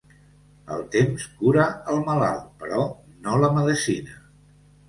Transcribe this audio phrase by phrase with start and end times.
[0.75, 2.81] El temps cura el malalt, però
[3.27, 4.19] no la medecina.